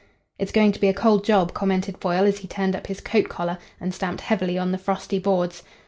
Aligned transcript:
"It's 0.39 0.51
going 0.51 0.71
to 0.71 0.79
be 0.79 0.87
a 0.87 0.95
cold 0.95 1.23
job," 1.23 1.53
commented 1.53 1.99
Foyle, 1.99 2.23
as 2.25 2.39
he 2.39 2.47
turned 2.47 2.75
up 2.75 2.87
his 2.87 3.01
coat 3.01 3.29
collar 3.29 3.59
and 3.79 3.93
stamped 3.93 4.21
heavily 4.21 4.57
on 4.57 4.71
the 4.71 4.79
frosty 4.79 5.19
boards. 5.19 5.61